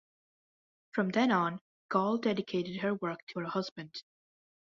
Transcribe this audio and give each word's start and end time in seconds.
From 0.93 1.09
then 1.09 1.29
on, 1.31 1.59
Goll 1.89 2.17
dedicated 2.17 2.77
her 2.81 2.95
work 2.95 3.19
to 3.27 3.39
her 3.41 3.45
husband. 3.45 4.01